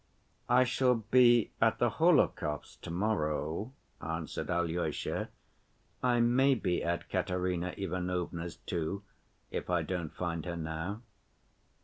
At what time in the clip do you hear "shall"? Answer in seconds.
0.63-0.95